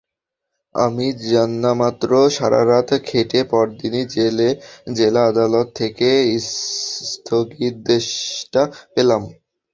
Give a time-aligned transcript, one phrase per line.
[0.75, 4.03] আমি জানামাত্র সারা রাত খেটে পরদিনই
[4.97, 6.09] জেলা আদালত থেকে
[7.03, 8.61] স্থগিতাদেশটা
[8.93, 9.21] পেলাম।